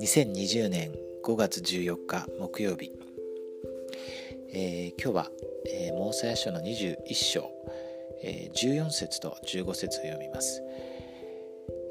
[0.00, 0.92] 2020年
[1.24, 2.92] 5月14日木曜日、
[4.52, 5.30] えー、今日は、
[5.66, 7.50] えー、モーセヤ書の21章、
[8.22, 10.60] えー、14節と15節を読みます、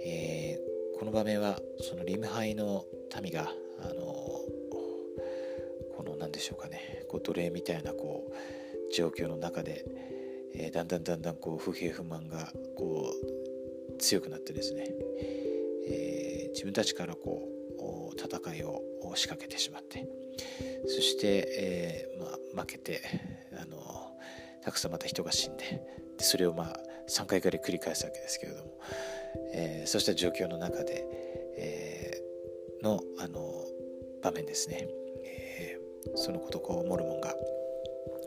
[0.05, 2.85] えー、この場面はそのリムハイの
[3.23, 3.51] 民が
[3.81, 4.45] あのこ
[6.05, 10.12] の何でしょうかねこう奴隷みたいなこう状況の中で、
[10.55, 13.11] えー、だんだんだんだんこう不平不満がこ
[13.91, 14.87] う強くなってですね、
[15.87, 17.53] えー、自分たちからこう
[18.19, 18.81] 戦いを
[19.15, 20.07] 仕掛けてしまって
[20.87, 23.01] そして、えー、まあ、負けて
[23.59, 23.77] あの
[24.63, 25.81] たくさんまた人が死んで
[26.17, 28.71] でそれをまあ3回ぐらい繰り返すわけですけれども、
[29.53, 31.05] えー、そうした状況の中で、
[31.57, 33.41] えー、のあの
[34.21, 34.87] 場面ですね、
[35.25, 37.33] えー、そのことをモルモンが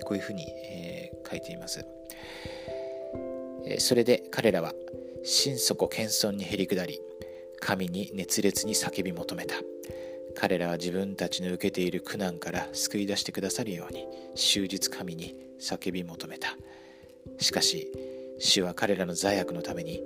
[0.05, 1.85] こういうふうに、えー、書いています、
[3.79, 4.73] それで彼らは
[5.25, 7.01] 心底謙遜にへりくだり
[7.61, 9.57] 神に熱烈に叫び求めた。
[10.39, 16.57] 彼らは自分たちの受けている苦難から救い出してくださるように終日神に叫び求めた。
[17.39, 17.91] しかし
[18.39, 20.03] 主は彼らの罪悪のために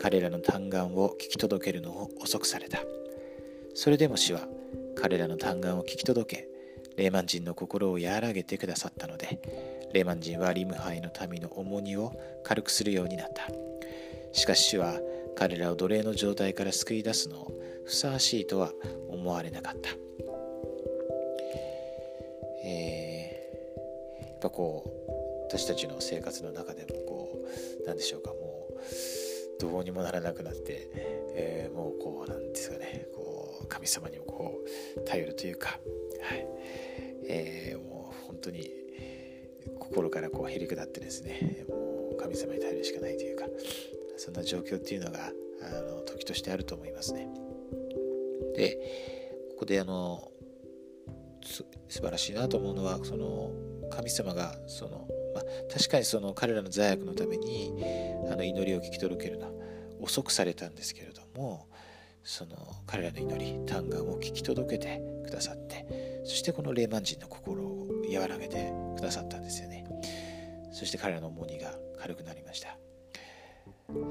[0.00, 2.80] 彼らの嘆願を聞き届けるのを遅くされた。
[3.74, 4.48] それでも主は
[4.96, 6.48] 彼らの嘆願を聞き届け
[6.96, 9.40] レーマン人の心を和らげてくださったので
[9.92, 12.12] レーマン人はリムハイの民の重荷を
[12.44, 13.48] 軽くするようになった
[14.32, 14.94] しかし主は
[15.36, 17.52] 彼らを奴隷の状態から救い出すのを
[17.84, 18.72] ふさわしいとは
[19.08, 19.90] 思われなかった。
[22.64, 25.10] えー、やっぱこう
[25.48, 27.38] 私たちの生活の中でもこ
[27.82, 30.90] う何でしょうかもうどうにもならなくなって、
[31.34, 34.60] えー、もうこうなんですかねこう神様にもこ
[34.96, 35.78] う頼るというか、
[36.20, 36.46] はい
[37.28, 38.70] えー、もう本当に
[39.88, 43.46] 心からこうへりくだってですねもう神様に頼るしかないというか
[44.16, 47.28] そんな状況っていうのがあの時としてあると思いますね。
[48.54, 48.76] で
[49.50, 50.30] ここであの
[51.42, 53.52] 素晴らしいなと思うのはその
[53.90, 57.72] 神様がその、まあ、確かにその彼らの罪悪のために
[58.30, 59.52] あの祈りを聞き届けるのは
[60.00, 61.68] 遅くされたんですけれども
[62.22, 62.56] その
[62.86, 69.77] 彼らの祈り嘆願を聞き届けてくださってそしてこの霊満人の心を和らげてくださったんですよね
[70.78, 72.78] そして彼らの重荷が軽くなりました。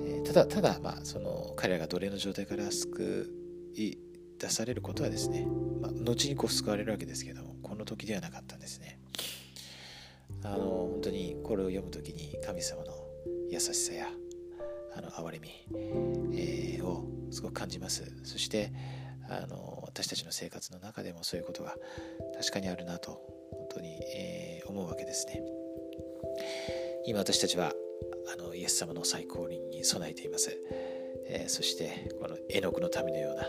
[0.06, 3.32] えただただ、まあ、その彼らが奴隷の状態から救
[3.74, 3.98] い
[4.38, 5.48] 出されることはですね、
[5.82, 9.00] まあ、後にこう救われるわけですけどもこの時ではなかったんですね。
[10.44, 12.92] あの本当にこれを読む時に神様の
[13.50, 14.08] 優しさや
[14.94, 15.50] あの憐れみ、
[16.34, 18.12] えー、をすごく感じます。
[18.26, 18.74] そして
[19.30, 21.76] あの私たちの生活の中でもそういうことが
[22.38, 25.42] 確かにあるなと本当に、えー、思うわけですね。
[27.06, 27.74] 今私たちは
[28.34, 30.52] あのイエス様の最高輪に備えています、
[31.28, 33.44] えー、そしてこの絵の具の民のような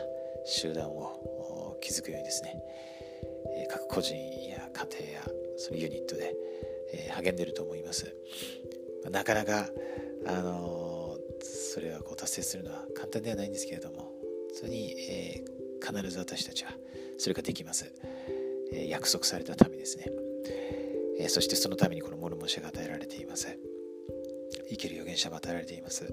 [0.46, 2.54] 集団を築くようにですね、
[3.56, 4.14] えー、各個人
[4.48, 6.34] や家庭やそのユニットで、
[6.92, 8.14] えー、励んでいると思います、
[9.10, 9.68] なかなか、
[10.26, 14.12] あのそれはこう達成するのは簡単ではないんですけれども本
[14.62, 15.44] 当に、え
[15.80, 16.72] 必ず私たちは
[17.18, 17.92] それができます、
[18.72, 20.06] え約束された民ですね、
[21.18, 23.58] えそしてそのためにこのモルモン社が与えられています
[24.70, 26.12] 生ける預言者も与えられています。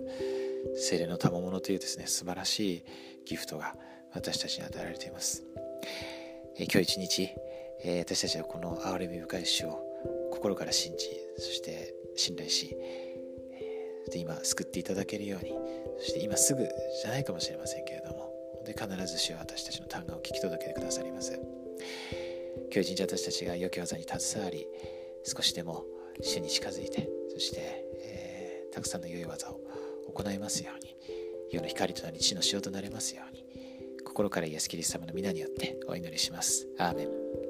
[0.76, 2.84] 精霊の賜物というですね素晴らしい
[3.26, 3.76] ギフトが
[4.14, 5.44] 私たちに与えられています、
[6.58, 7.30] え今日一日、
[7.84, 9.80] え私たちはこの憐れみ深い主を
[10.32, 15.54] 心から信じそして信頼し、えで今救っていただけるように
[16.00, 18.32] そして今すぐじゃないかもしれませんけれども
[18.66, 21.40] で必ず主は私たちの嘆願を聞き届けてくださります。
[22.74, 24.68] 今日一日私たちが良き技に携わり
[25.24, 25.86] 少しでも
[26.22, 29.60] 主に近づいてそして、えー、たくさんの良い技を
[30.14, 30.96] 行いますように
[31.52, 33.46] 世の光となり地の塩となれますように
[34.04, 36.68] 心からイエス・キリスト様の皆によってお祈りします。
[36.78, 37.45] アーメン